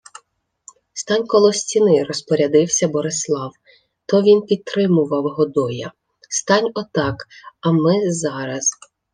[0.99, 3.51] —Стань коло стіни,— розпорядився Борислав—
[4.05, 5.91] то він підтримував Годоя.—
[6.29, 7.15] Стань отак,
[7.61, 8.71] а ми зараз...